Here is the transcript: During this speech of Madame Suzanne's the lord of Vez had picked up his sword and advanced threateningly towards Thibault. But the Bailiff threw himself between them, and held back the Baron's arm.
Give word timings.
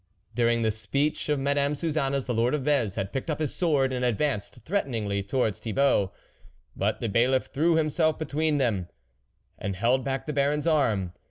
During 0.33 0.63
this 0.63 0.79
speech 0.79 1.29
of 1.29 1.39
Madame 1.39 1.75
Suzanne's 1.75 2.25
the 2.25 2.33
lord 2.33 2.55
of 2.55 2.63
Vez 2.63 2.95
had 2.95 3.13
picked 3.13 3.29
up 3.29 3.37
his 3.37 3.53
sword 3.53 3.93
and 3.93 4.03
advanced 4.03 4.57
threateningly 4.65 5.21
towards 5.21 5.59
Thibault. 5.59 6.11
But 6.75 7.01
the 7.01 7.07
Bailiff 7.07 7.49
threw 7.53 7.75
himself 7.75 8.17
between 8.17 8.57
them, 8.57 8.87
and 9.59 9.75
held 9.75 10.03
back 10.03 10.25
the 10.25 10.33
Baron's 10.33 10.65
arm. 10.65 11.13